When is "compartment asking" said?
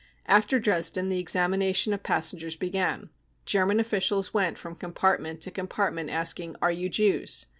5.51-6.55